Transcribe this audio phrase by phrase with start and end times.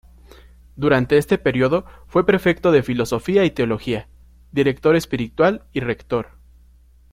[0.75, 4.09] Durante este período fue prefecto de filosofía y teología,
[4.51, 6.39] director espiritual y rector.